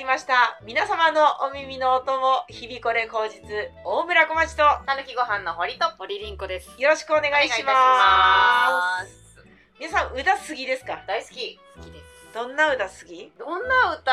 [0.00, 0.58] りました。
[0.64, 3.42] 皆様のお耳のお供日々これ好日
[3.84, 6.70] 大村小町とたぬきご飯の堀と森凛子です。
[6.78, 9.44] よろしくお願いします。
[9.78, 11.04] 皆さん歌好きですか？
[11.06, 11.60] 大好き。
[11.76, 11.99] 好きです。
[12.32, 13.32] どんな歌好き？
[13.38, 14.12] どんな歌？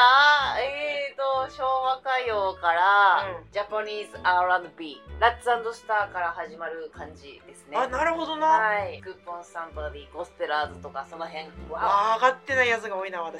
[0.60, 3.52] えーと昭和歌謡から、うん。
[3.52, 7.78] ジャパニーズ R&B ラッツスターから始まる感じですね。
[7.78, 8.48] あなるほどな。
[8.48, 9.00] はい。
[9.02, 11.46] Skoop On Somebody ゴスペラーズとかその辺。
[11.70, 13.40] わわ上がってないやつが多いな私。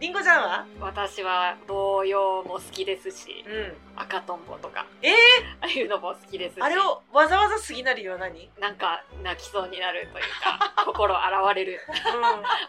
[0.00, 0.66] りんごちゃんは？
[0.80, 3.74] 私は童謡も好きですし、うん。
[3.96, 5.12] 赤とんぼとか、えー？
[5.60, 11.80] ああいうのも好きですし、あれをわざわざ好きな理由は何、なんか泣きそうになるというか、 心洗われる。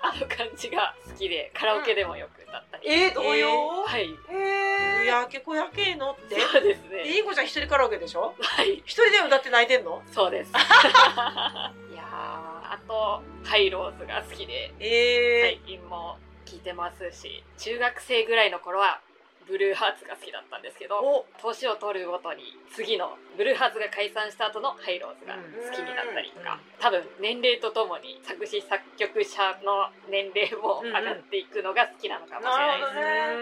[0.03, 2.89] あの感じが好きで、カラオケでもよく歌ったり。
[2.89, 4.05] えー、童謡、はい。
[4.05, 7.03] うん、へーやけこやけのってそうですね。
[7.03, 8.33] りんごちゃん一人カラオケでしょ？
[8.39, 8.75] はい。
[8.85, 10.01] 一人で歌って泣いてんの？
[10.11, 10.51] そうです。
[10.51, 18.99] いやー、あと、ハイローズが好きで、え最近も聴いてますし、中学生ぐらいの頃は、
[19.47, 33.01] ブルーハーツが好きだったんですけー、ど、お年を取るごとに次のブルーハーツが解散した後のハイローズが好きになったりとか、多分年齢とともに作詞作曲者の年齢も上がっていくのが好きなのかもしれないです、な
[33.31, 33.39] る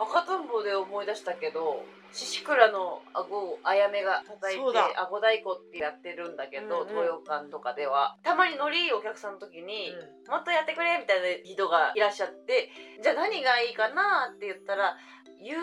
[0.00, 0.22] ほどね。
[0.22, 4.88] 赤とんぼで思い出したけど獅子倉の顎をあやめが叩いてそうだ。
[4.96, 6.88] 顎太鼓ってやってるんだけど、うんうん。
[6.88, 8.16] 東洋館とかでは。
[8.22, 9.34] たまにノリいいお客さん。
[9.34, 9.92] の時に、
[10.28, 12.70] もっとやってくれみたいな人がいらっしゃって
[13.02, 14.96] じゃあ何がいいかなって言ったら
[15.40, 15.60] ゆう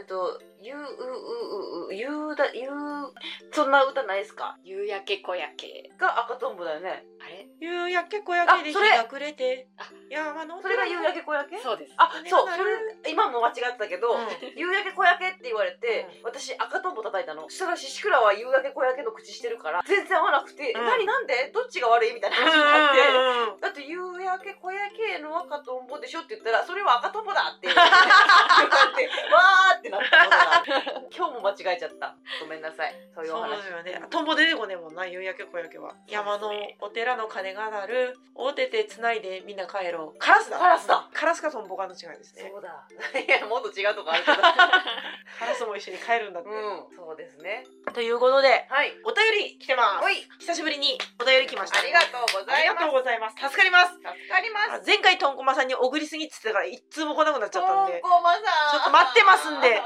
[0.00, 2.72] えっとゆううううゆうだゆう
[3.52, 4.56] そんな歌ないですか？
[4.64, 5.90] 夕焼け小焼け。
[5.98, 7.04] が赤とんぼだよね。
[7.20, 7.48] あれ？
[7.60, 11.58] 夕焼け小焼けで日が暮れてあ山のそれが夕焼け小焼け？
[11.58, 11.94] そうです。
[11.96, 12.70] あそうなそれ
[13.10, 14.28] 今も間違ってたけど、うん。
[14.56, 17.42] 夕焼け小焼けって言われて、私赤とんぼ叩いたの。
[17.48, 20.84] そしたら獅子倉は夕焼け小焼けの口してるから全然合わなくて、うん。
[20.86, 21.50] 何なんで？
[21.52, 23.52] どっちが悪いみたいな話になって、うん。
[23.54, 27.96] うんだって夕焼け小焼けの赤とんぼでしょって言ったらそれは赤とんぼだって言われて
[29.34, 32.14] わーってなった 今日も間違えちゃった。
[32.40, 34.00] ごめんなさいそういうおそうよね。
[34.10, 35.94] トンボ出てこねえもんな、夕焼け小焼けは。
[36.08, 36.50] 山の
[36.80, 40.18] お寺の鐘が鳴る、おててつないでみんな帰ろう。
[40.18, 42.50] カラスだカラスだカラスかトンボかの違いですね。
[42.52, 42.86] そうだ
[43.20, 46.48] いやもっと違うとこあるけど カラスも一緒に帰るんだって。
[46.48, 47.64] うんそうですね
[47.94, 50.08] ということで、はいお便り来てます。
[50.40, 51.80] 久しぶりにお便り来ました。
[51.80, 53.36] ありがとうござありがといますうございます。
[53.36, 53.94] 助かります。
[53.94, 58.42] 助かりますあ前回トンコマさんに送りすぎっつってたから一通も来なくなっちゃったんで、トンコマさん
[58.72, 59.82] ちょっと待ってますんで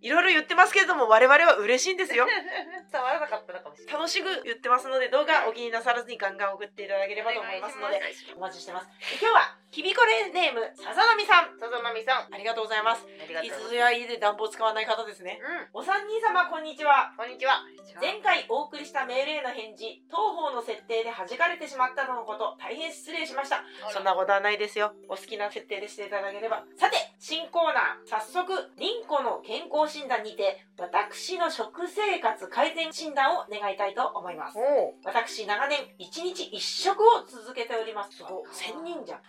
[0.00, 2.26] いろいろ言ってますけれども我々は嬉しいんですよ。
[2.90, 8.00] 伝わらなかったのかもしれない楽しく言ってますのでどうかお気になさらずにガンガン送っていただければと思いますので
[8.36, 8.88] お待ちしてます。
[9.20, 13.06] 今日はきびこれネームさざなみさんさざなみさんありがとうございます。
[13.06, 15.38] ありがとういございますつや家で暖房使わない方ですね。
[15.72, 17.12] うんお三人様こんにちは。
[17.16, 17.62] こんにちは
[18.00, 23.62] 前回お送りしたメールへの返事、当方の設定で弾かれてしまったとのこと、大変失礼しました。
[23.92, 24.94] そんなことはないですよ。
[25.08, 26.64] お好きな設定でしていただければ。
[26.76, 34.58] さて、新コーナー、早速、リンコの健康診断にて、私の食生活改善診断を願いたいと思います。
[34.58, 38.16] お私、長年、1日1食を続けております。
[38.16, 38.48] すごい。
[38.48, 39.20] 1000人じゃん。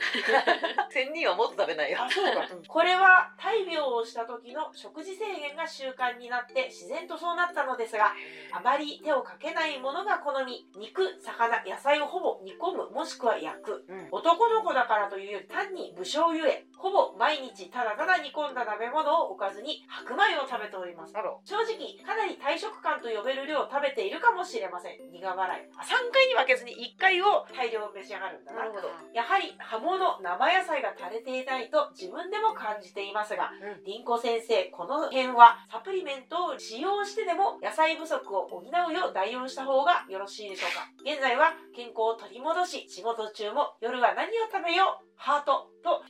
[0.92, 2.48] 千人はもっと食べないよあ、そうか。
[2.68, 8.14] これは、大病をした時の食事制限が習慣になって、自然とそうなったのですが、
[8.52, 13.86] あまり手をかけないものが好み、肉、魚、野菜をほぼ煮込む、もしくは焼く。
[13.88, 21.14] うん男の子だからというより単に武将ゆえ、ほぼ毎日ただただ煮込んだ鍋物を置かずに白米を食べております。
[21.14, 25.00] 正直、かなり大食感と呼べる量を食べているかもしれません。
[25.08, 25.64] 苦笑い。
[25.72, 28.60] あ3回に分けずに1回を大量召し上がるんだな。
[28.60, 40.92] なるほどやはり葉物、生野菜が垂れていないと自分でも感じていますが、うんりんこ先生、この辺はサプリメントを使用してでも野菜不足を補うよう代用した方がよろしいでしょうか。
[41.10, 45.08] 現在は健康を取り戻し、仕事中も夜は何を食べよう？
[45.16, 46.04] ハートと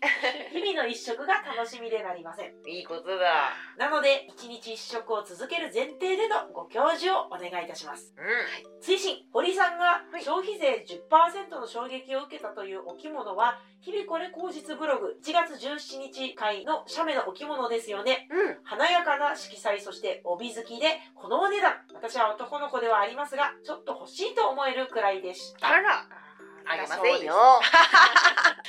[0.82, 2.54] の一食が楽しみでなりません。
[2.68, 3.54] いいことだ。
[3.78, 8.14] なので、一日一食を続ける前提でのご教授をお願いいたします。
[8.18, 8.82] うん。
[8.82, 10.24] 推進堀さんがはい。
[10.24, 18.28] 消費税10%の衝撃を受けたというお着物は日々これ口実ブログ1月17日会の写メのお着物ですよね。
[18.32, 18.58] うん。
[18.64, 21.74] 華やかな色彩そして帯付きでこのお値段。
[21.94, 25.68] 私は男の子ではありますがちょっと欲しいと思えるくらいでした。
[25.68, 26.08] あら
[26.72, 27.36] あげませんよ。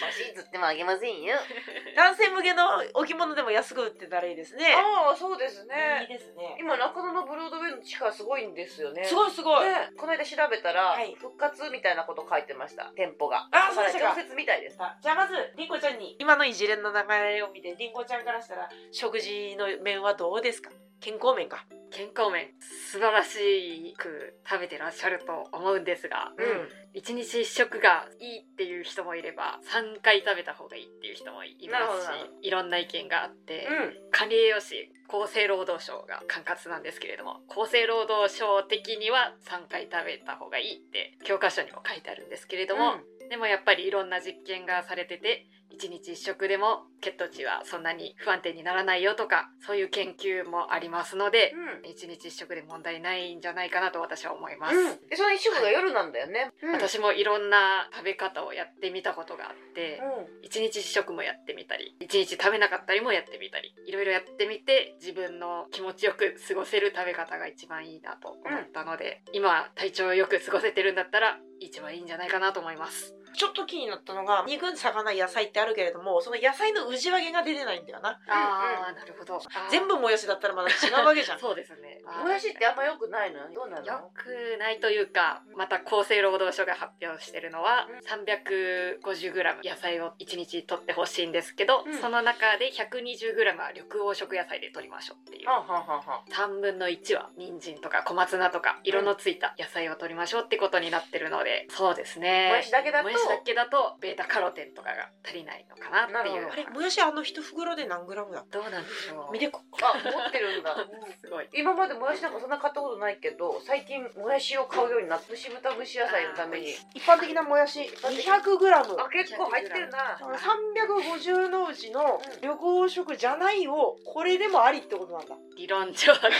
[0.03, 1.37] 欲しいってもあげませんよ。
[1.97, 2.65] 男性向けの
[2.95, 4.75] お着物でも安く売ってたらいいですね。
[4.75, 6.57] ああそうですいいねですね。
[6.59, 9.05] 今中野のブロードウェイの地下すごいんですよね。
[9.05, 9.91] すごいすごい、ね。
[9.97, 11.15] この間調べたら、はい。
[11.15, 12.91] 復活みたいなこと書いてました。
[12.97, 13.67] 店舗があだか。
[13.69, 14.79] らそうでしたみたいです。
[15.01, 20.71] じゃあまずりんごちゃんに今の一連の流れを見てりんごちゃんからしたら食事の面はどうですか？
[21.01, 21.65] 健康面か？
[21.93, 22.49] 健康面
[22.91, 27.01] 素晴らしく食べてらっしゃると思うんですがうん。
[27.01, 32.07] 1日1食がいいっていう人もいれば3回食べた方がいいっていう人もいます
[32.43, 34.11] しいろんな意見があって、うん。
[34.11, 42.95] 管理栄養士厚生労働省が管轄なんですけれども厚生労働省的には3回食べた方がいいって教科書にも書いてあるんですけれども、
[43.29, 45.47] でもやっぱりいろんな実験がされてて
[45.77, 51.53] 1日1食でも血糖値はそんなに不安定にならないよとかそういう研究もありますので、
[51.85, 51.91] うん。
[51.91, 54.77] 1日1食で問題ないんじゃないかなと私は思います。
[54.77, 56.73] うん、でその一食が夜なんだよね、うん。
[56.73, 73.15] 私もいろんな食べ方をやってみたことがあって、う一日一食もやってみたり一日食べなかったりもやってみたりいろいろやってみて自分の気持ちよく過ごせる食べ方が一番いいなと思ったので、今体調よく過ごせてるんだったら一番いいんじゃないかなと思います。
[73.35, 78.19] ちょっと気になったのが肉魚野菜ってあるけれどもその野菜の氏分けが出てないんだよな。
[78.29, 79.41] ああなるほど。
[79.71, 81.39] 全部もやしだったらまだ違うわけじゃん。
[81.41, 82.03] そうですね。
[82.21, 91.99] ん、もやしってあんま良くないのどうなのよくないというかまた厚生労働省が発表してるのは 350g 野菜を1日取ってほしいんですけど、うん。
[91.99, 95.49] その中で 120g は緑黄色野菜で取りましょうっていう。
[95.49, 102.49] はんはんはんはん3分の1は人参とか小松菜とか色のついた野菜を取りましょうってことになってるのでそうですね。
[102.49, 106.49] もやしだけだともやしだけだとベータカロテンとかが足りないのかなっていう。
[106.51, 109.33] あれもやしあの一袋で何グラムだどうなんでしょう。
[109.33, 110.77] 見てこあ持ってるんだ。
[111.21, 111.49] すごい。
[111.53, 116.71] 今までもやしなんかそんな買ったことないけど最近もやしを買うようになって蒸し豚蒸し野菜のために。
[116.95, 118.97] 一般的なもやし200グラム。
[118.99, 120.19] あ結構入ってるな。
[120.19, 125.37] 350のうちの緑黄色じゃないをこれでもありってことなんだ。
[125.57, 126.31] 理論上では。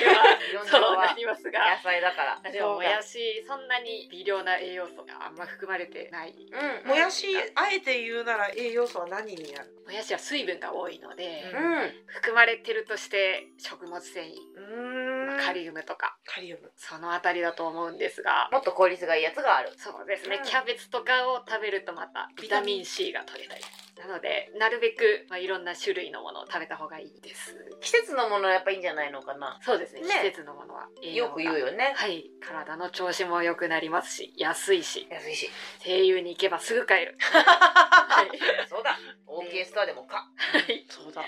[0.67, 1.77] そうなはりますが。
[1.77, 2.51] 野菜だから。
[2.51, 6.35] でももやしそんなに微量な栄養素があんま含まれてない。
[6.83, 6.89] うん。
[6.89, 11.91] もやしあえて言うなら栄養素は何になるもやしは水分が多いので、ううん。
[12.07, 15.45] 含まれてるとして食物繊維うーん。
[15.45, 16.71] カリウムとかカリウム。
[16.77, 18.49] そのあたりだと思うんですが。
[18.53, 19.73] もっと効率がいいやつがある。
[19.77, 20.45] そうですね、うん。
[20.45, 23.63] キャベツとかを食べるとまたビタミン C が取れたり
[23.99, 27.55] なのでなるべく、まあ、いろんな種類のものを食べた方がいいです。
[27.81, 29.59] 季節のものはやっぱいいんじゃないのかな。
[29.63, 30.01] そうですね。
[30.01, 30.09] ね。
[30.09, 31.93] 季節のものはよく言うよね。
[31.95, 32.31] はい。
[32.41, 35.07] 体の調子も良くなりますし安いし。
[35.11, 35.51] 安いし。
[35.85, 37.17] 声優に行けばすぐ買える。
[37.21, 38.29] はい。
[38.69, 38.99] そうだ。
[39.27, 40.85] OK ストアでもかはい。
[40.89, 41.25] そうだ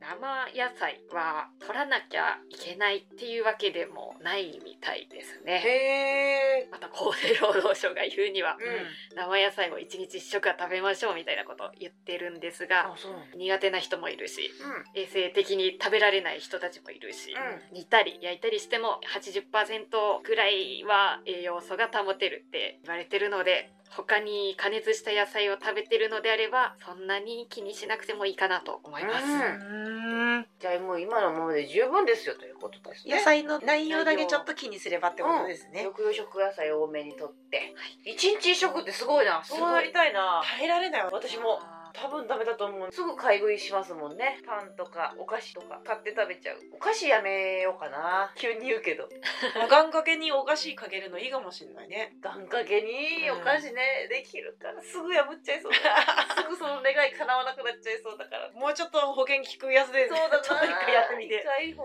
[0.00, 6.68] 生野菜は取らなきゃいけないっていうわけでもないみたいですね。
[6.70, 9.16] また厚生労働省が言うにはうん。
[9.16, 12.94] 生野菜を1日1食は食べましょうみたいなことを言ってるんですが
[13.36, 14.50] 苦手な人もいるし
[14.94, 15.00] うん。
[15.00, 30.36] 衛生的に食べられない人たちもいるし、う煮たり焼いたりしても80%ぐらいは栄養素が保てるって言われてるので他に加熱した野菜を食べてるのであればそんなに気にしなくてもいいかなと思います、うん。
[30.36, 30.46] うん。
[30.60, 33.16] じゃあもう今のままで十分ですよということですね。
[33.16, 37.74] 野菜の内容だけちょっと気にすればってことですね、緑黄色野菜多めにとって。
[38.04, 39.42] 一日一食ってすごいな。
[39.44, 40.42] そうなりたいな。
[40.44, 41.10] 耐えられないわ。
[41.12, 41.60] 私も
[41.96, 42.92] 多分ダメだと思う。
[42.92, 44.42] すぐ買い食いしますもんね。
[44.46, 46.58] パンとかお菓子とか買って食べちゃう。
[46.74, 48.32] お菓子やめようかな。
[48.36, 49.08] 急に言うけど。
[49.68, 52.12] 願掛けにお菓子かけるのいいかもしれないね。
[52.20, 54.82] 願掛けにお菓子ね、できるから。
[54.82, 55.78] すぐ破っちゃいそうだ。
[56.36, 58.50] すぐその願い叶わなくなっちゃいそうだから。
[58.52, 60.40] もうちょっと保険効くやつでそうだな。
[60.40, 61.44] ちょっと一回やってみて。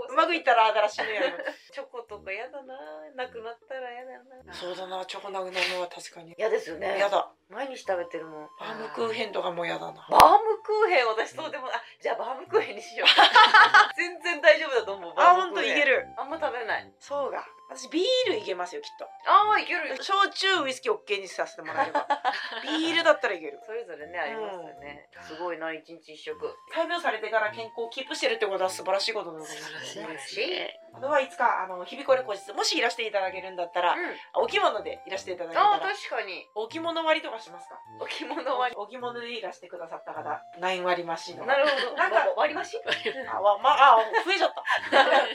[0.09, 2.75] うまくいったら新しいのやるチョコとかやだな。
[3.15, 4.11] なくなったらやだ
[4.43, 4.53] な。
[4.53, 5.05] そうだな。
[5.05, 6.35] チョコなくなるのは確かに。
[6.37, 6.99] 嫌ですよね。
[6.99, 8.49] やだ毎日食べてるもん。
[8.57, 10.07] バームクーヘンとかもやだな。
[10.09, 13.07] バームクーヘン私そうでもあじゃあバームクーヘンにしよう。
[13.97, 15.77] 全然大丈夫だと思うあバーほんとムクーヘン。
[15.77, 16.07] いける。
[16.17, 16.93] あんま食べない。
[16.97, 19.05] そうが私ビールいけますよきっと。
[19.05, 22.05] ああいける焼酎ウイスキー OK にさせてもらえれば。
[22.63, 23.59] ビールだったらいける。
[23.65, 26.37] それぞれねありますよね、すごいな一日一食。
[26.75, 29.87] 大病されてから健康をキープしてるってことは素晴らしいことなのかも素晴らしい。
[29.87, 34.17] しれないねですねあとはいつかあの日々これ個室もしいらしていただけるんだったら、うん。
[34.33, 36.45] お着物でいらしていただけたああら確かに。
[36.55, 37.79] お着物割りとかしますか？
[38.01, 41.93] お着物割お着物でいらしてくださった方9割増しのりなるほど。
[41.95, 42.81] なんか割り増し
[43.31, 44.63] あわまああ増えちゃった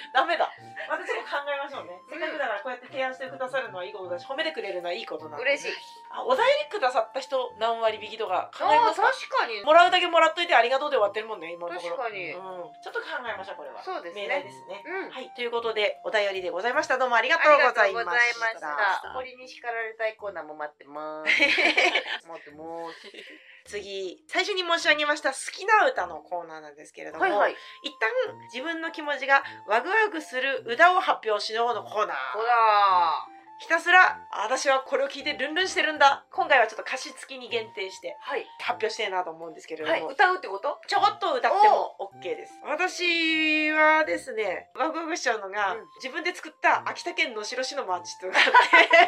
[3.27, 5.73] してくださるのはいいことだし褒めてくれるのはいいことなんで嬉しい。
[6.11, 9.11] あお便りくださった人何割引きとか考えああますか？
[9.11, 9.63] 確かに。
[9.65, 11.97] もらうだけもらっといてありがとうで終わってるもんね今のところ。
[11.97, 12.33] 確かに。
[12.33, 12.41] うん、
[12.83, 13.83] ちょっと考えましょうこれは。
[13.83, 14.23] そうですね。
[14.23, 14.83] 命題ですね。
[14.87, 15.11] うん。
[15.11, 15.31] はい。
[15.35, 16.99] ということでお便りでございました。
[16.99, 19.01] どうもありがあとうりがとうごございまざいましした。
[19.03, 21.31] た堀に叱られたいコーナーも待ってます。
[22.29, 27.57] 待ってます次最初に申し上げました好きな歌のコーナーなんですけれども、はいはい。
[27.83, 28.11] 一旦
[28.53, 32.17] 自分の気持ちがワクワクする歌を発表しようのコーナー。
[32.33, 36.27] ほらひたすら私はこれを聞いてルンルンしてるんだ。
[36.31, 38.45] 今回はちょっと歌詞付きに限定してはい。
[38.61, 40.03] 発表したいなと思うんですけれども、はい。
[40.13, 40.77] 歌うってこと？
[40.87, 42.53] ちょこっと歌っても OK です。
[42.65, 45.81] 私はですねワクワクしちゃうのが、うん。
[46.03, 48.49] 自分で作った秋田県能代市の街っていうのがあ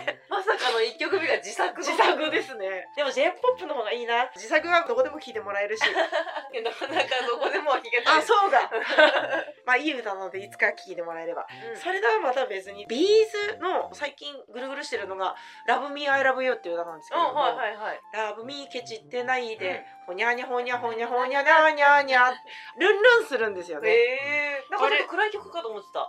[0.00, 0.18] って。
[0.32, 1.84] まさかの一曲目が自作の。
[1.84, 2.88] 自作ですね。
[2.96, 4.30] でも J−POP の方がいいな。
[4.34, 5.82] 自作はどこでも聴いてもらえるし。
[6.64, 8.18] なかなかどこでも弾けない。
[8.18, 8.70] あそうだ。
[9.66, 11.46] まあいい歌なのでいつか聴いてもらえれば。
[11.70, 11.76] うん。
[11.76, 15.34] それとはまた別にビーズの最近ぐるぐるしてるのが
[15.68, 22.30] 「Love Me I Love You」っていう歌なんですけれども、うんはいはいはいラブミーケチってないで、ほにゃにゃほにゃほにゃほにゃにゃにゃにゃ
[22.78, 23.94] ルンルンするんですよね。
[24.70, 26.08] なんかちょっと暗い曲かと思ってたあ、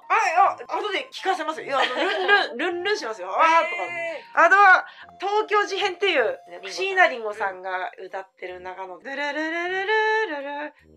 [0.69, 1.67] あ、後で聞かせますよ。
[1.67, 3.29] いや、あのルンルン、 ルンルンしますよ。
[3.29, 3.83] あーとか。
[3.83, 4.85] へあとは、
[5.19, 9.87] 東京事変っていう椎名林檎さんが歌ってる中の、ルルルルルルル
[10.27, 10.89] ルルルー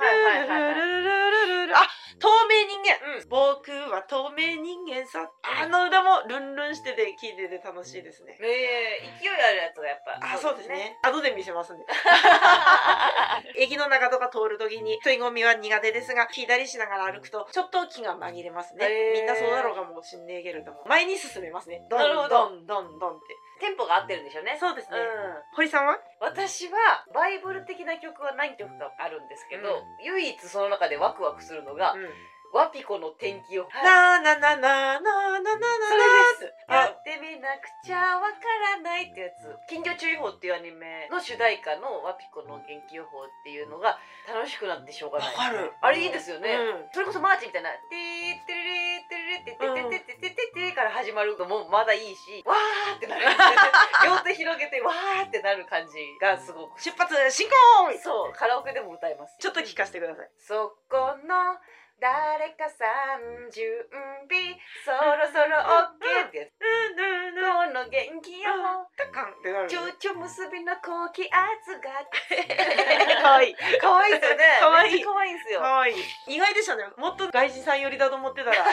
[0.00, 1.39] はいはいはいはいルルルルルルあ、
[2.20, 3.00] 透明人間。
[3.16, 5.24] うん僕は透明人間さ。
[5.42, 8.32] あの歌もルンルンしてて聴いてて楽しいですね。
[8.32, 10.98] ねえ勢いあるやつがやっぱあ、そうですね。
[11.02, 11.84] 後で見せますんで。
[13.56, 18.84] 駅の中とか通るときに、人混みは苦手ですが、聞いたりしながら歩くと、ちょっと気が紛れますね。
[18.84, 20.84] へーみんなそうだろうかもしんねえけれども。
[20.86, 21.86] 前に進めますね。
[21.88, 23.36] どんどんどんどんって。
[23.60, 24.56] テンポが合ってるんでしょうね。
[24.58, 24.98] そうですね。
[24.98, 25.06] うん、
[25.54, 26.00] 堀さんは？
[26.18, 32.08] 私はバイブル的な曲は何曲かあるんですけど、うん、唯一その中でワクワクするのが、うん
[32.52, 33.70] わぴこ元気予報。
[33.70, 38.42] なーなななななななやってみなくちゃわか
[38.74, 39.54] らないってやつ。
[39.70, 45.34] きんぎょ注意報っていうアニメの主題歌のわぴこ元気予報っていうのが楽しくなってしょうがない。
[45.80, 46.58] あれいいですよね。
[46.90, 47.70] それこそマーチみたいな。
[47.70, 53.26] ティーテレレてれってててててててから始まるのもまだいいし、わーってなる。
[54.06, 56.80] 両手広げてわーってなる感じがすごく。
[56.80, 57.52] 出発進行
[57.98, 59.36] そう、カラオケでも歌います。
[59.40, 60.30] ちょっと聞かせてください。
[60.38, 61.58] そこの
[62.00, 62.88] 誰かさ
[63.20, 63.68] ん準
[64.24, 67.84] 備そろそろ OK ってやつうんうんうん。
[67.84, 69.68] この元気予報タカンってなる。
[69.68, 71.92] ちょちょ結びの高気圧が
[73.20, 73.54] かわいい。
[73.80, 75.94] 可愛いですよね可愛い可愛いんですよかわいい。
[76.26, 76.84] 意外でしたね。
[76.96, 78.64] もっと外人さん寄りだと思ってたら、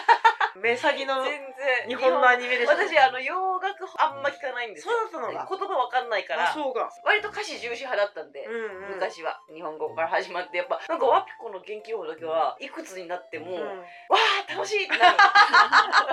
[0.62, 1.40] 目先の全
[1.88, 1.88] 然。
[1.88, 2.70] 日本のアニメでし。
[2.70, 4.94] 私あの洋楽あんま聞かないんですよ。
[4.94, 5.48] そうだったのが。
[5.50, 6.50] 言葉わかんないから。
[6.50, 6.90] あ、そうか。
[7.04, 8.96] 割と歌詞重視派だったんで、うんうん。
[8.96, 9.40] 昔は。
[9.54, 13.62] 日本語から始まってやっぱなんかワピコの元気予報だけはいくつになっても、うん。
[14.10, 15.18] わあ楽しいってなる。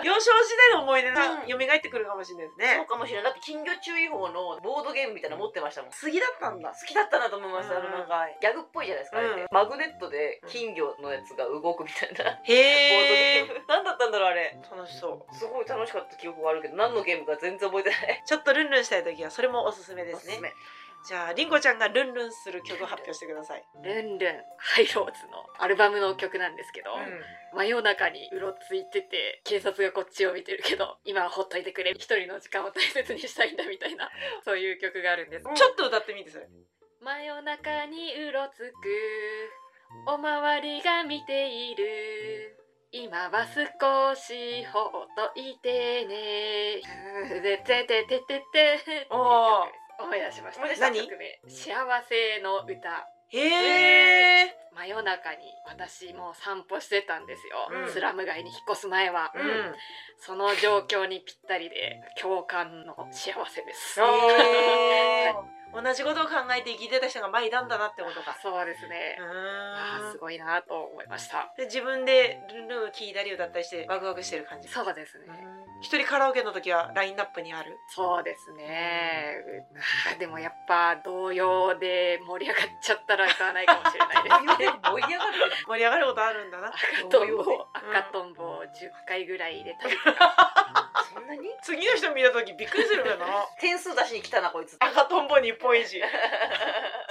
[0.04, 1.48] 幼少時代の思い出がうん。
[1.48, 2.86] 蘇ってくるかもしれないですそうね。
[2.86, 3.24] かもしれない。
[3.24, 5.90] だって金魚注意報のボードゲームみたいなの持ってましたもん。
[5.90, 6.70] 次だったんだ。
[6.70, 9.46] 好きだったなと思いました、うんあのなんかギャグっぽいじゃないですか、うん。
[9.50, 13.46] マグネットで金魚のやつが動くみたいな、ボードへえ。
[13.46, 13.64] ゲーム。
[13.68, 15.34] 何だったんだろうあれ楽しそう。
[15.34, 18.22] すごい楽しかった記憶があるけど何のゲームか全然覚えてない。
[18.26, 20.32] ちょっとルンルンしたい時はそれもおすすめですね。
[20.32, 20.40] おすす。
[20.42, 20.52] め。
[21.06, 23.64] じゃありんごちゃんがルンルンする曲を発表してください。
[23.82, 25.46] ルンルンハイローズの。
[25.58, 27.22] アルバムの曲なんですけど、うん。
[27.54, 34.10] 真夜中にうろついてて警察がこっちを見てるけど今はほっといてくれ一人の時間を大切にしたいんだみたいな
[34.44, 35.54] そういう曲があるんです、うん。
[35.54, 36.48] ちょっと歌ってみてそれ。
[37.00, 39.64] 真夜中にうろつく。
[40.06, 42.63] おまわりが見ている
[42.96, 44.90] 今は少しほっ
[45.34, 46.80] といてね。
[47.42, 48.58] でてててててって。
[48.60, 49.08] いう曲です
[49.98, 50.78] 思い出しました。
[50.78, 51.74] 何曲名幸
[52.08, 53.08] せの歌。
[53.30, 54.56] へえ。
[54.76, 57.90] 真夜中に私も散歩してたんですよ、うん。
[57.90, 59.46] スラム街に引っ越す前は、ううん。
[59.46, 59.74] ん。
[60.18, 64.00] その状況にぴったりで共感の幸せです。
[64.00, 68.36] へー同じことを考えて生きてた人が前いたんだなってことか。
[68.40, 71.52] そうですね、あーすごいなと思いました。
[71.56, 74.68] で自分でルンルンを聞いたり歌ったりしてワクワクしてる感じ。
[74.68, 75.26] そうですね、
[75.80, 77.76] 一人カラオケの時はラインナップにある。
[77.88, 79.34] そうですね、
[80.18, 84.80] でもやっぱ童謡で盛り上がっちゃったら歌わないかもしれないですね。
[84.82, 85.32] 盛り上がる
[85.66, 86.68] 盛り上がることあるんだな。
[86.68, 90.34] 赤とんぼ赤とんぼを10回ぐらい入れたりとか。
[91.14, 91.48] そんなに？
[91.62, 93.26] 次の人見た時びっくりするよな。
[93.60, 94.76] 点数出しに来たなこいつ。
[94.80, 95.96] 赤とんぼ日本一。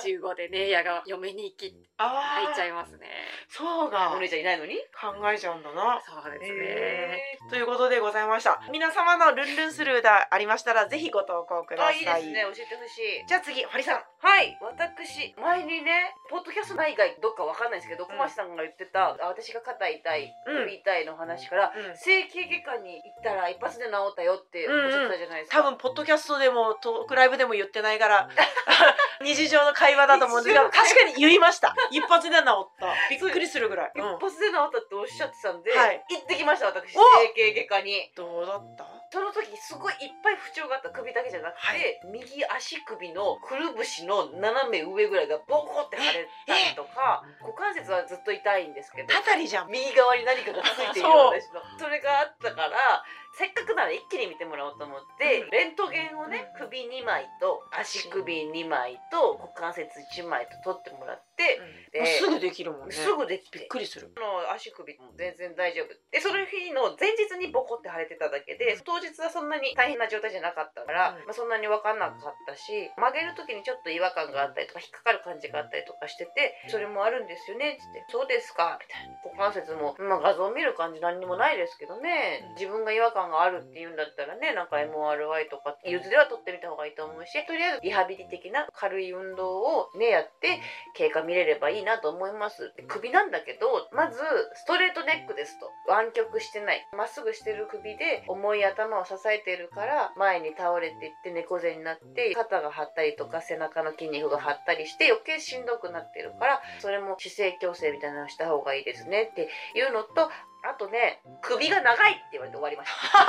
[0.04, 2.10] 15でねやが嫁に行きあ
[2.44, 2.70] 入っちゃい。
[2.70, 3.08] いますね。
[3.48, 4.78] そうがお姉ちゃんいないのに？
[4.94, 6.02] 考えちゃうんだな。
[6.02, 8.62] そうですね、ということでございました。
[8.72, 12.08] 皆様のルンルンする歌ありましたらぜひご投稿ください。
[12.08, 12.54] あいいですね。
[12.56, 13.26] 教えてほしい。
[13.28, 14.04] じゃあ次堀さん。
[14.20, 14.58] はい。
[14.62, 20.64] 私前にねポッドキャスト内外どっかわかんないですけど小町さんが言ってた、あ私が肩痛いうん。
[20.64, 21.98] 首痛いの話から、うん。
[21.98, 28.30] 整形外科に行ったら一発で治ったよっておっしゃってたじゃないですか、多分ポッドキャストでもトークライブでも言ってないから
[29.24, 31.74] 日常の会話だと思うんです確かに言いました。
[31.92, 32.44] 一発で治っ
[32.80, 32.94] た。
[33.10, 34.20] びっくりするぐらい、一うん。
[34.20, 36.04] 発で治ったっておっしゃってたんで、はい。
[36.10, 36.98] 行ってきました私。
[36.98, 38.12] お整形外科に。
[38.16, 38.86] どうだった？
[39.14, 42.00] その時すごいいっぱい不調があった首だけじゃなくて、はい。
[42.06, 49.68] 右足首のくるぶしの斜め上ぐらいがボコって腫れたりとか股関節はずっと痛いんですけどた たりじゃん。
[49.70, 51.40] 右側に何かがついているそう。
[51.40, 51.62] 私の。
[51.80, 55.50] それがあったからせっかくなら一気に見てもらおうと思って、うん。
[55.50, 58.10] レントゲンをね首2枚と足。
[58.10, 59.90] 首2枚と股関節
[60.22, 61.60] 1枚と取ってもらって、
[61.92, 62.94] ですぐできるもんね。
[62.94, 63.60] すぐできて。
[63.60, 64.14] びっくりする。
[64.16, 65.94] の足首も全然大丈夫。
[66.12, 71.26] でその日の前日にボコって腫れてただけで当日はそんなに大変な状態じゃなかったから、うん。
[71.26, 79.14] まあ、そんなに分かんなかったし曲げる時にちょっと違和感があったりとか引っかかる感じがあったりとかしててそれもあるんですよねっつって「そうですか」みたいな。
[79.24, 82.54] 股関節も、まあ、画像見る感じ何にもないですけどね。
[82.56, 90.60] 自分が違和感があるっていうんだったらねなんか MRI とかゆずでは取ってみた方がいいと思うしとりあえずリハビリ的な軽い運動をねやって
[90.96, 92.74] 経過見れればいいなと思います。
[92.76, 94.18] で首なんだけどまず
[94.56, 95.70] ストレートネックですと。
[95.88, 96.88] 湾曲してない。
[96.96, 110.30] まっすぐしてる首で重い頭を支えてるから前に倒れていって猫背になって肩が張ったりとか背中の筋肉が張ったりして余計しんどくなってるからそれも姿勢矯正みたいなのした方がいいですねっていうのと
[110.64, 113.20] あとね首が長いって言われて終わりました。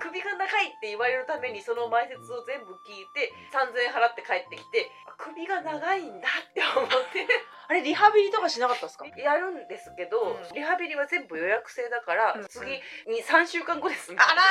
[0.00, 7.26] 首が長いって言われるためにその前説を全部聞いて3000円払って帰ってきてあ首が長いんだって思って
[7.68, 9.06] あれリハビリとかしなかったですか？
[9.06, 10.54] やるんですけど、うん。
[10.54, 12.46] リハビリは全部予約制だから、うん。
[12.48, 12.70] 次
[13.06, 14.12] に3週間後です。
[14.12, 14.42] ねあら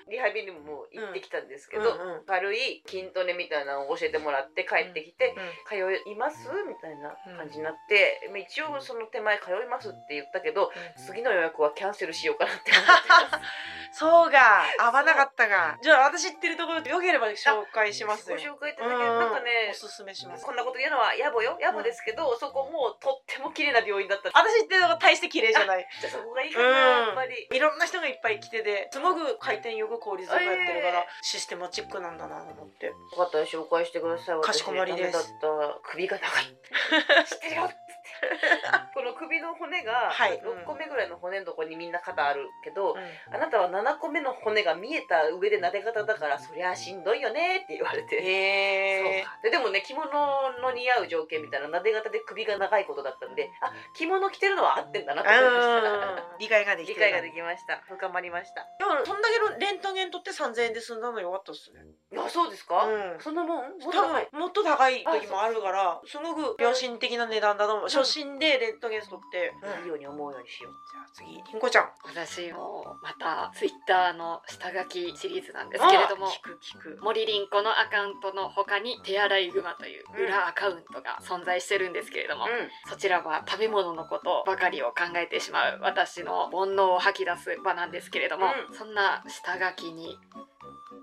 [0.10, 6.48] リハビリももう行ってきたんですけど、うんうん軽い筋トレみたいなのを教えてもらって帰ってきて、ー通います？
[6.66, 10.72] みたいな感じになって、まあ一応その手前通いますって言ったけど
[11.06, 12.84] 次の予約はキャンセルしようかなって思っ
[13.30, 13.44] てます。
[13.98, 15.78] そうが合わなかったが。
[15.80, 20.44] じゃあ私知ってるところよければ紹介しますごよ紹介いただけるなんかねおすすめします。
[20.44, 21.56] こんなこと言うのは野暮よ。
[21.60, 24.30] 野暮ですけど、そこもうとっても綺麗な病院だった。
[24.30, 25.86] 私知ってるのが大して綺麗じゃない。
[26.00, 27.06] じゃあそこがいいかな、うん。
[27.08, 27.48] やっぱり。
[27.50, 32.86] いろんな人がいっぱい来てですごく回転よく効率よくやってるから、えシステマチックなんだなと思って。
[32.86, 34.40] よかったら紹介してください。
[34.40, 35.34] かしこまりです。
[35.82, 37.24] 首が長い。
[37.26, 37.84] 知ってるよっつって。
[38.24, 40.40] この首の骨がはい。
[40.40, 43.34] 6個目ぐらいの骨のとこにみんな肩あるけど、うん。
[43.34, 56.38] あなたは7個目の骨が見えた上で撫で方だからそりゃしんどいよねって言われて、へえででもね着物の似合う条件みたいな撫で方で首が長いことだったんであ着物着てるのは合ってんだなと思いました。
[56.40, 57.82] 理解ができ理解ができました。
[57.88, 58.66] 深まりました。
[58.78, 61.80] でもそんだけのレントゲン取って3000円で済んだのよかったっすね。
[62.16, 63.20] あそうですか、うん。
[63.20, 63.78] そんなもん？
[63.78, 64.28] もっと多高い？
[64.30, 67.88] 分もっと高い時もあるからすごく良心的な値段だと思う。
[67.88, 69.52] 初心でレントゲン取って、
[69.82, 71.90] いいように思うようにしようじゃあ次りんこちゃん。
[72.06, 77.02] 私もまたツイッターの下書きシリーズなんですけれどもあ聞く聞く。
[77.02, 82.48] 森凛子のアカウントの他に手洗いグマという裏アカウントが存在してるんですけれども、う
[82.88, 88.76] そちらは食べ物のことばかりを考えてしまう私の煩悩を吐き出す場なんですけれども、うん。
[88.76, 90.16] そんな下書きに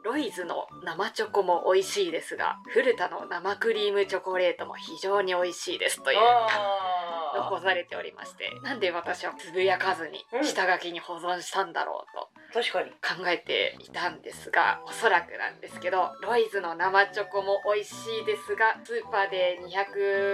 [0.04, 6.17] ロイズの生チョコも美味しいですが古田の生クリームチョコレートも非常に美味しいですという。
[6.19, 6.47] あ
[7.36, 10.46] 残されておりましてなんで私はつぶやかずにうん。
[10.46, 19.60] 下書きに保存したんだろうと確かに考えていたんですがおそらくなんですけどロイズの生チョコも美味しいですがスーパーで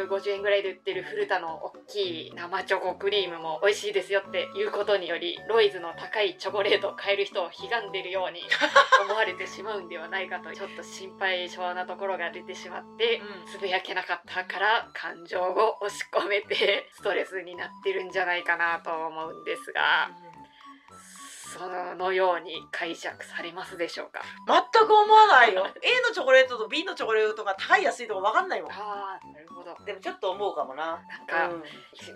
[0.09, 8.41] 250円ぐらいで売ってる古田の大きい生チョコクリームも美味しいですよっていうことによりロイズの高いチョコレートを買える人を悲願でるように
[9.05, 13.47] 思われてしまうんではないかとちょっと心配性なところが出てしまって、うん。
[13.47, 20.09] つぶやけなかったから感情を押し込めてストレスになってるんじゃないかなと思うんですが
[21.57, 24.21] そのように解釈されますでしょうか？
[24.47, 25.65] 全く思わないよ。
[25.81, 28.71] A のチョコレートと B のチョコレートが高い安いとか分かんないもん。
[28.71, 29.85] ああなるほど。
[29.85, 31.03] でもちょっと思うかもな。
[31.07, 31.63] なんか、うん。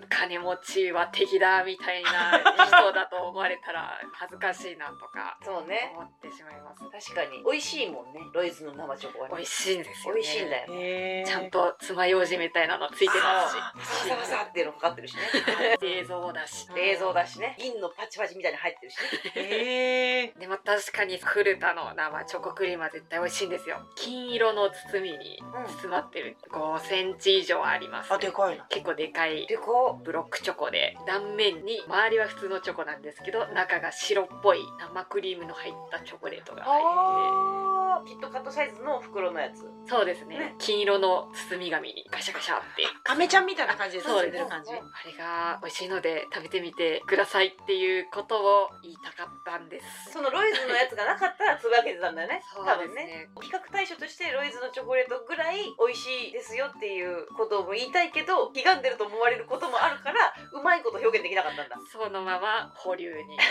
[0.08, 5.92] 金持ちは敵だみたいな 人だと思われたら恥ずかしいなとかそうね。
[5.94, 7.10] 思ってしまいます。
[7.10, 7.42] 確かに。
[7.44, 8.20] 美味しいもんね。
[8.32, 9.34] ロイズの生チョコはね。
[9.36, 11.26] 美味しいんですよ、ね、美味しいんだよへー。
[11.26, 13.62] ちゃんと爪楊枝みたいなのついてますし。
[14.08, 15.22] ササササっていうのかかってるしね。
[15.80, 16.68] 冷蔵だし。
[16.74, 17.56] 冷蔵だしね。
[17.58, 18.98] 銀のパチパチみたいに入ってるし
[19.34, 20.32] ね。
[20.38, 23.78] でも確かに古田の生チョコクリームは絶対美味しいんですよ。
[23.94, 25.42] 金色の包みに
[25.82, 26.36] 包まってる。
[26.50, 28.64] 5センチ以上あります、あでかいな。
[28.68, 29.46] 結構でかい。
[29.46, 29.58] で
[30.04, 30.96] ブロックチョコで。
[31.06, 38.06] 断面に周りは普通のチョコなんですけど中が白っぽい生クリームの入ったチョコレートが入っあー。
[38.06, 39.62] キットカットサイズの袋のやつ。
[39.62, 40.38] てそうですね。
[40.38, 40.54] ね。
[40.58, 42.84] 金色の包み紙にガシャガシャって。
[43.10, 50.12] アメちゃんみたいな感じで包んでる感じあれが美味しいので食べてみてくださいっていうことを言いたかったんです。
[50.12, 52.42] そのロイズのやつがなかったらつぶやけてたんだよね。
[52.54, 53.28] そう多分ねですね。
[53.40, 61.76] 比較対象としてロイズのチョコレートぐらい美味しいですよっていうことことを言いたいけど悲願でると思われることもあるからうまいこと表現できなかったんだ。
[61.90, 63.36] そのまま保留に。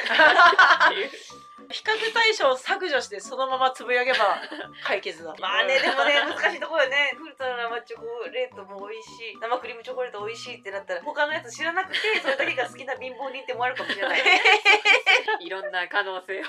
[1.69, 4.41] 比較対象を削除してそのままつぶやけば
[4.83, 5.35] 解決だ。
[5.39, 7.13] まあねでもね 難しいところよね。
[7.15, 9.37] フルーツの生チョコレートも美味しい。
[9.39, 14.21] 生クリームチョコレート美味しいってなったら他のやつ知らなくてそれだけが好きな貧乏人って思われるかもしれない。
[15.39, 16.43] いろんな可能性を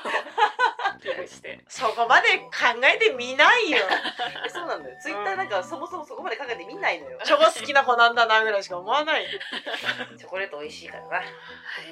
[1.01, 1.61] 危惧して。
[1.69, 2.51] そこまで考
[2.83, 3.79] えてみないよ。
[4.45, 4.97] えそうなんだよ。
[5.01, 9.27] ツイッターなんかそもそもそこまで考えてみないのよチョコ好きな子なんだなぐらいしか思わない。
[10.18, 11.16] チョコレート美味しいからな。
[11.16, 11.27] はい、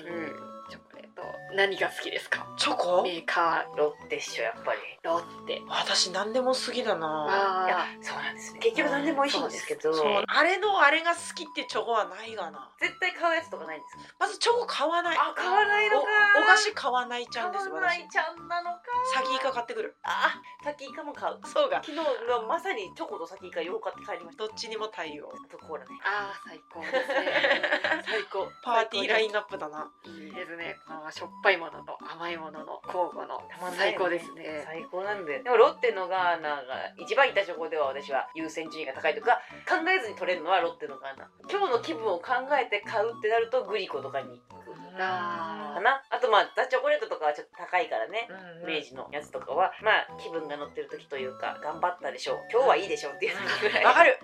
[0.00, 0.66] うん。
[0.70, 1.22] チョコレート。
[1.54, 2.46] 何が好きですか？
[2.56, 3.02] チョコ？
[3.02, 7.64] メーカロッテっしょやっぱりーロッテ私何でも好きだな。
[7.64, 8.60] あいやそうなんですね。
[8.60, 9.94] 結局何でも美味しいんですけど。
[9.94, 12.70] そうあれのあれが好きってチョコはないがな。
[12.80, 14.14] 絶対買うやつとかないんですか？
[14.20, 15.16] まずチョコ買わない。
[15.18, 16.06] あ買わないのか。
[16.38, 18.80] おお菓子買わないちゃんです買わな私いちゃんなのか。
[19.14, 19.96] 先イカ買ってくる。
[20.02, 21.38] あさっきイカも買う。
[21.46, 21.82] そうが。
[21.82, 21.96] 昨日
[22.28, 24.44] のまさにチョコと先イカ両方買って帰りました。
[24.46, 25.32] どっちにも対応。
[25.32, 28.02] あとコーラねあー最高ですね。
[28.04, 28.48] 最高。
[28.62, 29.90] パーティーラインナップだな。
[30.04, 30.76] いいですね。
[30.86, 33.40] このしょっぱいものと甘いものの交互の。
[33.76, 34.62] 最高ですね。
[34.66, 41.29] 最高なんででもロッテのガーナが一番いたチョコでは私は優先順位が高いとか考えずに取れるのはロッテのガーナ。
[41.48, 44.61] 今日の気分を考えて買うってなるとグリコとかに行く
[44.98, 46.03] あかな。
[46.11, 48.29] あとまあザ・チョコレートとかはちょっと高いからね。
[48.29, 48.74] うんうん。
[48.74, 49.72] 明治のやつとかは。
[49.83, 52.38] まあ気分が乗ってる時というか頑張ったでしょう。
[52.53, 53.85] 今日はいいでしょうっていう時ぐらい。
[53.85, 54.18] わかる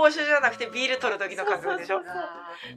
[0.00, 2.00] あの発泡酒じゃなくてビール取る時の感覚でしょ？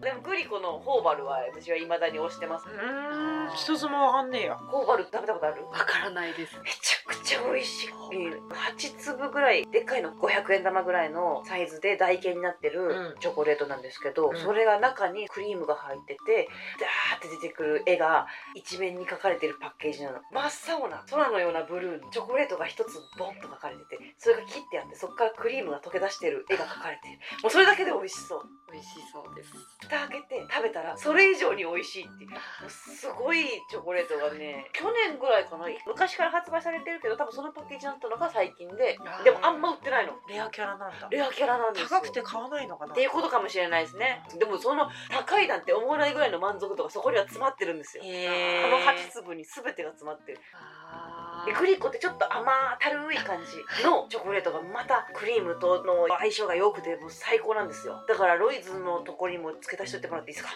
[0.01, 2.67] でもグリコのホーバルは私は未だに推してます。
[2.67, 3.55] うーん。
[3.55, 4.57] 一つもわかんねえや。
[4.57, 5.65] ホーバル食べたことある？
[5.65, 6.55] わからないです。
[6.63, 7.89] めちゃくちゃ美味しい。
[7.89, 13.13] 8粒ぐらいでっかいの500円玉ぐらいのサイズで台形になってうん。
[13.13, 14.37] るチョコレートなんですけど、うん。
[14.37, 20.19] それが中にクリームが入っててダーって出てくる絵が一面に描かれてるパッケージなの。
[20.31, 28.49] 真っ青な空のようなブルーにチョコレートが一つボンと描かれててそれが切ってあってそこからクリームが溶け出してる絵が描かれてる もうそれだけで美味しそう。
[28.71, 29.53] 美味しそうです。
[29.81, 32.69] 蓋開けて食べたらそれ以上に美味しいっていう。
[32.69, 40.13] すごいチョコレートがね去年ぐらいかな昔から発売されてるけど多分そのパッケージになったのが最近ででもあんま売ってないの。
[40.27, 41.07] レアキャラなんだ。
[41.09, 41.89] レアキャラなんですよ。
[41.89, 42.93] 高くて買わないのかな。
[42.93, 44.23] っていうことかもしれないですね。
[44.37, 48.03] でもその高いなんて思わないぐらいの満足度がそこには詰まってるんですよ。
[48.03, 50.39] この8粒に全てが詰まってる。
[50.53, 51.12] あ
[51.45, 58.03] でグリコってちょっと甘たるい感じのチョコレートがまたクリームとの相性が良くてもう最高なんですよ。
[58.07, 60.53] だからロイズのとこにも付け足しといてもらっていいですか？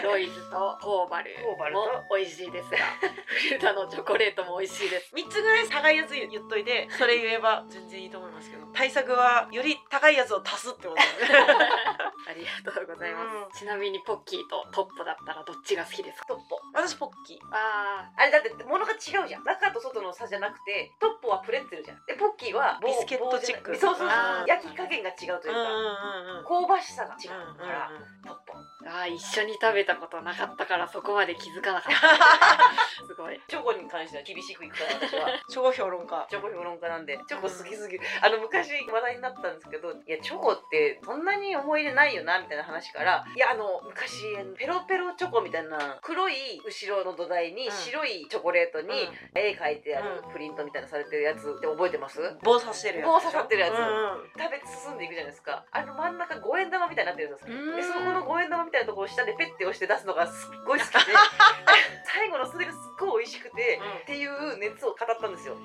[0.00, 1.80] ー ロイズとホーバルホーバルと？
[1.80, 2.76] も美味しいですが。
[3.48, 5.14] フルタのチョコレートも美味しいです。
[5.14, 10.96] 3つぐらい高いやつ言っといてそれ言えば全然いいと思いますけど対策はより高いやつを足すってこと。
[10.96, 11.38] ですね
[12.26, 16.26] ありがとうございます、ちなみにポッキーとトッポだったらどっちが好きですか？
[16.26, 16.58] トッポ。
[16.72, 17.38] 私ポッキー。
[17.52, 21.98] ああれだって物が違うじゃん中と外の差じゃなくてトッポはプレッツェルじゃん。
[22.06, 23.76] でポッキーは棒ビスケットチック。
[23.76, 24.14] そうそうそ
[24.44, 25.86] う焼き加減が違うというか、うんうん
[26.26, 26.66] うんうん。
[26.66, 27.90] 香ばしさが違うんうから、
[28.26, 33.04] トッポーあー一緒に食べたことなかったからそこまで気づかなかった。
[33.06, 33.40] すごい。
[33.48, 35.28] チョコに関しては厳しくいくから私は。
[35.48, 36.26] チョコ評論家。
[36.30, 37.18] チョコ評論家なんで。
[37.26, 38.04] チョコ好きすぎる。
[38.20, 44.24] あの昔話題になったんですけどいやチョコってそんなに思い入れないよなみたいな話からいやあの昔
[44.56, 47.72] ペロペロチョコみたいな黒い後ろの土台にうん。
[47.72, 50.32] 白いチョコレートに絵描いてあるうん。
[50.32, 52.20] プリントみたいなされてるやつって覚えてます？
[52.42, 53.74] 棒刺してるやつ棒刺さってるやつ。
[53.74, 54.30] うんうん。
[54.38, 55.64] 食べ進んでいくじゃないですか。
[55.70, 60.98] あの真ん中五円玉みたいになってるんですでそこの五円玉みたいなところを下でペッて押して出すのがすっごい好きで
[62.04, 63.98] 最後のそれがすっごい美味しくて、うん。
[63.98, 65.56] っていう熱を語ったんですよ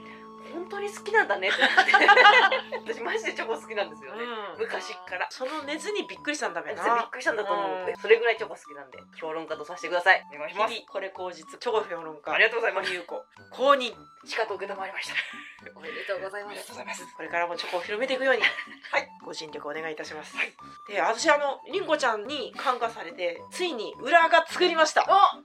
[0.51, 1.91] 本当に好きなんだねってなって。
[2.93, 4.59] 私マジでチョコ好きなんですよね、うん。
[4.59, 5.27] 昔っから。
[5.29, 7.97] その熱にびっくりしたんだべびっなくりしたんだと思ってうん。
[7.97, 8.99] それぐらいチョコ好きなんで。
[9.19, 10.25] 評論家とさせてください。
[10.33, 11.59] お願いしますこれ口実。
[11.59, 12.31] チョコ評論家。
[12.33, 12.89] ありがとうございます。
[12.89, 13.93] 森優子公認
[14.25, 15.15] しかと受りました。
[15.75, 16.69] おめでとうございます。
[16.69, 17.05] ございます。
[17.15, 18.41] これからもチョコを広めていくように。
[18.41, 19.09] はい。
[19.25, 20.35] ご尽力お願いいたします、
[20.88, 25.03] で私あのりんごちゃんに感化されてついに裏が作りました。
[25.07, 25.39] おあ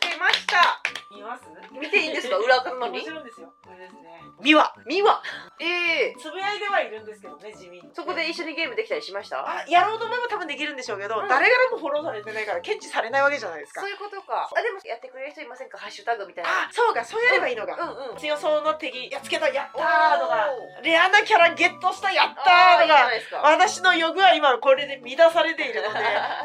[0.00, 0.80] 出ました。
[1.10, 1.44] 見ます？
[1.72, 2.36] 見ていいんですか？
[2.38, 3.52] 裏垢のもにちろんですよ。
[3.62, 4.08] これですね。
[4.42, 5.22] 見はミワ。
[5.58, 7.90] ええつぶやいてはいるんですけどね地味に。
[7.94, 9.40] そこで一緒にゲームできたりしました？
[9.40, 11.28] あやろうと思えば多分できるんでしょうけど、うん。
[11.28, 13.80] 誰からもフォローされてないから検知されないわけじゃないですか。
[13.80, 14.50] そういうことか。
[14.50, 15.78] あでもやってくれる人いませんか？
[15.78, 16.50] ハッシュタグみたいな。
[16.50, 18.18] あそうかそうやればいいのか、うんうん。
[18.18, 20.46] 強そうの敵やっつけたやったーとか
[20.82, 23.42] レアなキャラゲットしたやったあーとか。
[23.42, 26.00] 私の欲は今これで乱されているので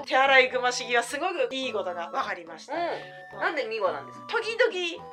[0.05, 2.77] 手洗いぐましぎはすごくいいことが分かりました、う
[3.37, 3.39] ん。
[3.39, 4.25] なんでミワなんですか？
[4.27, 5.03] 時々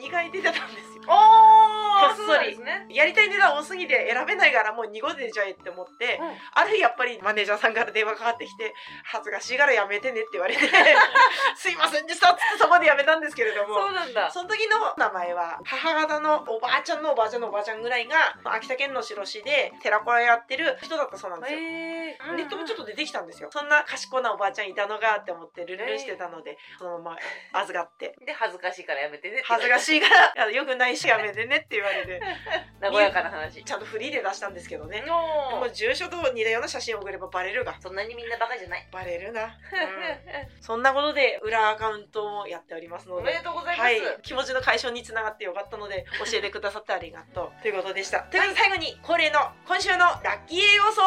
[0.00, 1.02] 2回出てたんですよ。
[1.06, 2.58] あっそり。
[2.58, 2.86] ね。
[2.90, 6.32] やりたい値段多すぎて選べないからもう2個でじゃえって思って、うん。
[6.54, 10.60] ある日やっぱりマネージャーさんから電話かかってきて恥ずかしいからやめてねって言われて
[11.56, 13.74] すいませんでしたっつってそこでやめたんですけれども。
[13.74, 14.30] そうなんだ。
[14.30, 21.58] その時の名前は母方のおばあちゃんのおばあちゃんのおばあちゃんぐらいが秋田県の白市で寺子屋やってる人だったそうなんですよ。
[21.58, 23.48] へえネットもちょっと出てきたんですよ。
[23.52, 28.16] そんな賢なおばあちゃんいたのかって思ってルンルンしてたので、そのまま預かって。
[28.24, 31.93] で恥ずかしいからやめてねって恥ずかしいから、よくないしやめてねって言われて、
[32.80, 33.64] 和やかな話。
[33.64, 35.00] ちゃんとフリーで出したんですけどね。
[35.00, 35.16] での
[35.60, 37.74] も住所と似たような写真を送ればバレるが。
[37.80, 38.88] そんなにみんなバカじゃない。
[38.92, 39.56] バレるな。
[40.60, 43.22] そんなことで裏アカウントもやっておりますので。
[43.22, 43.38] おめで。
[43.40, 47.62] とうございます、はい、気持ちの解消につながってよかったので教えてくださってありがとう。
[47.62, 48.20] ということでした。
[48.22, 51.02] ということで最後に恒例の今週のラッキー栄養素。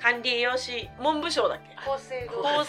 [0.00, 1.76] 管理栄養士文部省だっけ？
[1.78, 2.04] 厚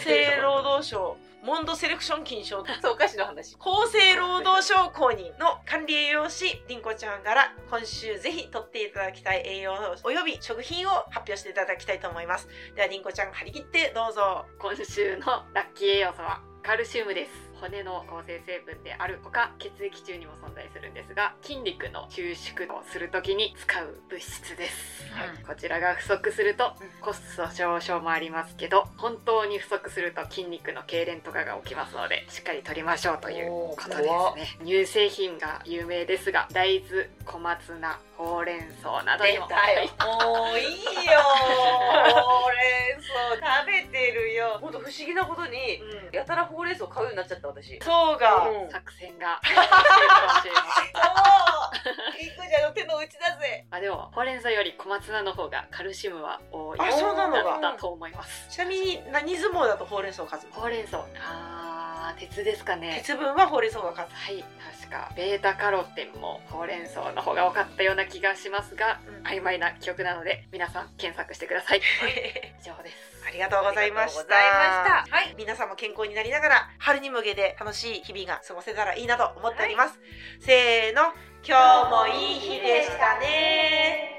[0.04, 3.54] 生労働省モンドセレクション金賞そうお菓子の話。
[3.60, 12.48] 厚生労働省公認の管理栄養士りんこちゃんから今週ぜひ取っていただきたい栄養および食品を発表していただきたいと思います。
[12.74, 14.46] ではりんこちゃん張り切ってどうぞ。
[14.58, 17.30] 今週のラッキー栄養素はカルシウムです
[17.60, 25.44] 骨の構成成分であるほか血液中にも存在するんですが筋肉の収縮をするときに使う物質です、はい。
[25.46, 34.64] こちらが不足するとコスト上昇もありますけど本当に不足すると筋肉の痙攣とかが起きますのでしっかり取りましょうということですね。
[34.64, 39.48] 乳製品が有名ですが大豆小松菜ほうれん草などにも。
[39.48, 39.88] 出たよ。
[40.24, 40.66] もういい
[41.06, 41.20] よ。
[42.14, 43.14] ほうれん草。
[43.34, 44.58] 食べてるよ。
[44.60, 47.78] ほんと不思議なことにやたらほうれん草買うようになっちゃった私。
[47.82, 48.70] そうが、うん。
[48.70, 49.40] 作戦が。
[49.44, 49.54] そう。
[52.18, 53.66] りんこちゃんの手の内だぜ。
[53.70, 56.78] あでもほうれん草より小松菜の方がカルシウムは多い。
[56.80, 58.48] あそうなのだがったと思います。
[58.50, 61.04] ちなみに何相撲だとほうれん草を勝つのほうれん草。
[61.20, 63.02] あー鉄ですかね。
[63.04, 64.12] 鉄分はほうれん草が勝つ。
[64.14, 64.44] はい
[64.78, 65.12] 確か。
[65.14, 69.22] ベータカロテンもほうれん草の方が多かったような気がしますが、うん。
[69.26, 71.80] 曖昧な記憶なので皆さん検索してください。
[72.60, 74.34] 以上ですありがとうございました。
[74.34, 75.34] はい。
[75.36, 79.98] 皆さんも健康になりながら春に向けて楽しい日々が過ごせたらいいなと思っております、
[80.40, 81.12] せーの。
[81.46, 84.10] 今日もいい日でしたね。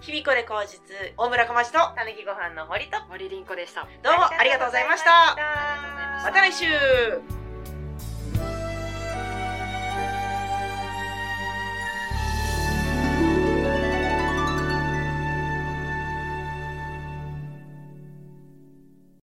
[0.00, 0.80] 日々これ口実
[1.16, 3.86] 大村小町とたぬきご飯の森と森凛子でした。
[4.02, 5.32] どうもありがとうございました。
[5.32, 6.68] ありがとうございました。
[6.68, 7.37] また来週